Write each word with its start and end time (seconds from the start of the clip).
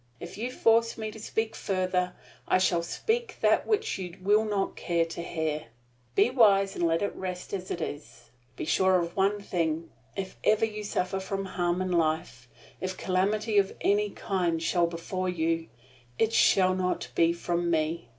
If 0.19 0.35
you 0.35 0.51
force 0.51 0.97
me 0.97 1.11
to 1.11 1.19
speak 1.19 1.55
further, 1.55 2.13
I 2.47 2.57
shall 2.57 2.81
speak 2.81 3.37
that 3.41 3.67
which 3.67 3.99
you 3.99 4.17
will 4.19 4.45
not 4.45 4.75
care 4.75 5.05
to 5.05 5.21
hear. 5.21 5.65
Be 6.15 6.31
wise 6.31 6.75
and 6.75 6.87
let 6.87 7.03
it 7.03 7.13
rest 7.13 7.53
as 7.53 7.69
it 7.69 7.81
is. 7.81 8.31
Be 8.55 8.65
sure 8.65 8.99
of 8.99 9.15
one 9.15 9.39
thing, 9.43 9.91
if 10.15 10.37
ever 10.43 10.65
you 10.65 10.83
suffer 10.83 11.19
harm 11.19 11.83
in 11.83 11.91
life, 11.91 12.49
if 12.79 12.97
calamity 12.97 13.59
of 13.59 13.75
any 13.81 14.09
kind 14.09 14.59
shall 14.63 14.87
befall 14.87 15.29
you, 15.29 15.67
it 16.17 16.33
shall 16.33 16.73
not 16.73 17.09
be 17.13 17.31
from 17.31 17.69
me. 17.69 18.09